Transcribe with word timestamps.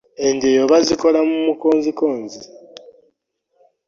Engyeyo 0.27 0.63
bazikola 0.71 1.19
mu 1.29 1.37
mukonzikonzi. 1.47 2.39